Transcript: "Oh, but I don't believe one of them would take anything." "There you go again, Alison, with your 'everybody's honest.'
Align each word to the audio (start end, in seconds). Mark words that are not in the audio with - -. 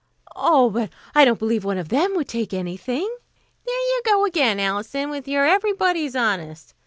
"Oh, 0.35 0.71
but 0.71 0.89
I 1.13 1.25
don't 1.25 1.37
believe 1.37 1.63
one 1.63 1.77
of 1.77 1.89
them 1.89 2.15
would 2.15 2.27
take 2.27 2.55
anything." 2.55 3.07
"There 3.67 3.75
you 3.79 4.01
go 4.03 4.25
again, 4.25 4.59
Alison, 4.59 5.11
with 5.11 5.27
your 5.27 5.45
'everybody's 5.45 6.15
honest.' 6.15 6.73